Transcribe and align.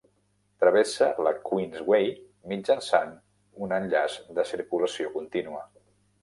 Travessa 0.61 1.09
la 1.27 1.33
Queensway 1.49 2.09
mitjançant 2.53 3.13
un 3.67 3.77
enllaç 3.81 4.17
de 4.41 4.47
circulació 4.55 5.13
continua. 5.21 5.63